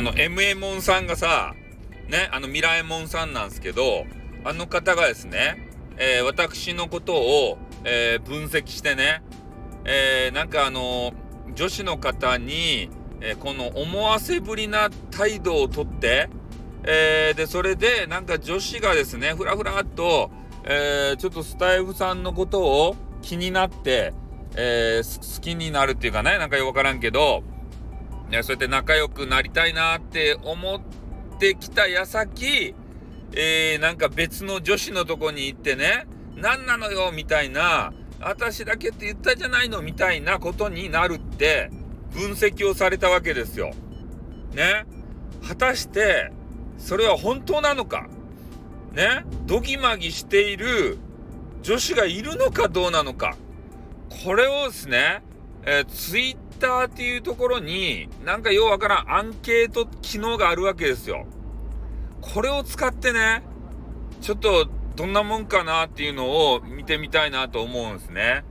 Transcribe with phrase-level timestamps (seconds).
[0.00, 1.54] あの MA モンさんがさ
[2.08, 4.06] ねあのミラエモンさんなんですけど
[4.44, 9.22] あの方がですね、えー、私のことを、えー、分析してね、
[9.84, 11.12] えー、なんかあの
[11.54, 12.88] 女子の方に、
[13.20, 16.30] えこの思わせぶりな態度をとって、
[16.84, 20.30] えでそれでなんか女子がですねふらふらっと、
[20.64, 24.14] えちょっとスタイフさんのことを気になって、
[24.54, 27.42] え好きになるっていうかねなんかよくわからんけど、
[28.30, 30.80] ね、そうやって仲良くなりたいなって思っ
[31.38, 32.74] てきた矢先、
[33.32, 36.06] えー、なんか別の女子のとこに行ってね、
[36.36, 41.70] 何なのよみたいな、私だけって言ったじゃないのみたいなことになるって
[42.12, 43.72] 分析をされたわけですよ。
[44.54, 44.84] ね。
[45.46, 46.30] 果たして、
[46.78, 48.08] それは本当なのか
[48.92, 49.24] ね。
[49.46, 50.98] ドギマギしている
[51.62, 53.36] 女子がいるのかどうなのか。
[54.24, 55.22] これをですね、
[55.64, 61.26] えー、ツイッターっていうところに、なんかようわからんアンケート機能があるわけですよ。
[62.20, 63.42] これを使ってね、
[64.20, 68.44] ちょっとどんなもんかなっていうのを見てみたいなと思うんですね。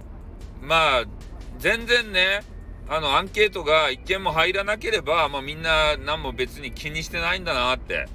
[0.61, 1.03] まあ、
[1.59, 2.41] 全然ね、
[2.89, 8.07] あの、アンケートが一件も入らなければ、まあみんな何も別に気にしてないんだなって。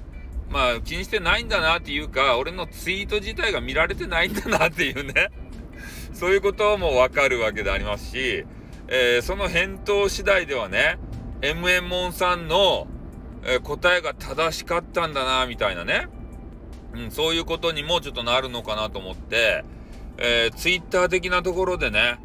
[0.49, 5.29] まあ気にしてないんだなっていうか、俺のツイート自体が見られてないんだなっていうね。
[6.13, 8.45] そういうこともわかるわけでありますし、
[8.87, 10.97] えー、その返答次第ではね、
[11.41, 12.87] MM モンさんの
[13.47, 16.07] えー、答えが正しかったんだな、みたいなね。
[16.93, 19.63] うん、そういうことにもちょっとなるのかなと思って、
[20.17, 22.19] えー、ツイッター的なところでね、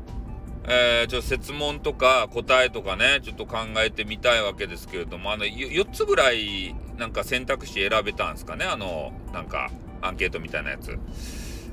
[0.65, 10.99] えー、ちょっと説問とか答えとかね、ちょっと考えてみたいわけですけれども、あの、4つぐらい、なんか選択肢選べたんですかね、あの、なんか、アンケートみたいなやつ。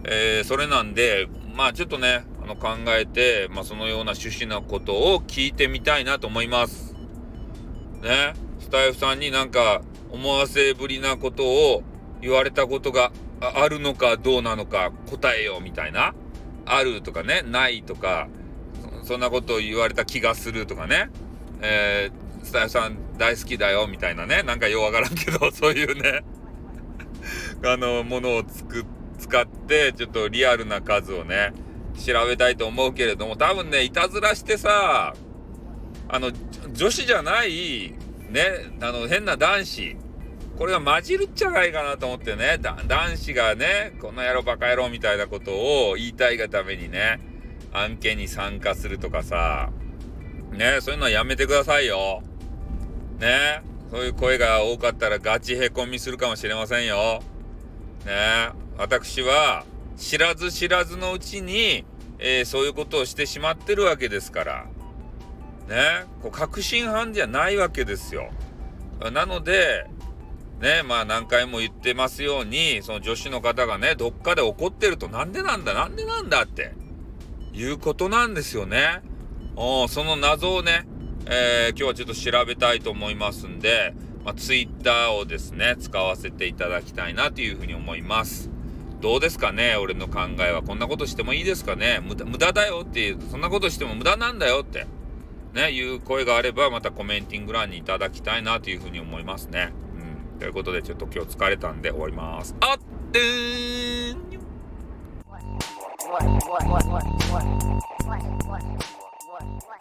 [0.04, 6.96] えー、それなんで、まあちょっとね、の考えて、まあそのような趣旨なことを聞いてみたいなと思います。
[8.02, 8.34] ね。
[8.60, 9.82] スタイフさんになんか
[10.12, 11.84] 思わせぶりなことを
[12.22, 16.16] 言われたことがあるのかどうなのか答えようみたいな。
[16.66, 18.28] あるとかね、ないとか、
[19.04, 21.10] そんなことを言われた気がするとかね。
[21.62, 24.44] えー、スタイフさん大好きだよみたいなね。
[24.44, 26.24] なんかようわからんけど、 そういうね
[27.64, 28.86] あの、ものをつく、
[29.18, 31.54] 使って、ちょっとリアルな数をね、
[31.98, 35.16] 調べたいと思うけれども、多分ね、いたずらしてさ、
[36.10, 36.32] あの、
[36.74, 37.94] 女子じゃない
[38.30, 38.44] ね、
[38.82, 39.96] あの、変な男子。
[40.58, 47.20] これが混じるっちゃないかなと思ってね、男子がね、この野郎バカ野郎みたいなことを言いたいがためにね、
[47.74, 49.70] 案件に参加するとかさ、
[50.52, 52.24] ね、そういうのはやめてくださいよ。
[53.20, 57.22] ね、そういう声が多かったらガチへこみするかもしれませんよ。
[58.06, 59.64] ね、私は
[59.98, 61.84] 知らず知らずのうちに、
[62.20, 64.66] えー、そういうことをしてしまってるわけですから。
[65.68, 68.30] ね、こう確信犯じゃないわけですよ。
[69.12, 69.86] なので、
[70.62, 76.74] ね、まあ何回も言ってますように、その女子の方がね、どっかで怒ってるとなんでなんだ、なんでなんだって、
[77.54, 79.02] いうことなんですよね。
[79.56, 80.88] おその謎をね、
[81.26, 83.94] えー、今日はちょっと調べたいと思いますんで、
[84.24, 88.50] まあ、ツイッターをですね、使わせていただきたいなというふうに思います。
[89.02, 90.62] どうですかね俺の考えは。
[90.62, 94.88] こんなことしてもいいですかね無駄無駄だよっていう、そんなことしても無駄なんだよって。
[95.54, 99.72] ね、いう声があれば、またコメンティング欄にいただきたいなというふうに思いますね。
[100.34, 100.40] うん。
[100.40, 102.56] ということで、ちょっと今日疲れたんで終わります。
[102.60, 102.78] あっ
[103.12, 104.28] てーん
[106.10, 107.46] what, what, what, what, what,
[108.06, 108.64] what, what,
[109.68, 109.77] what?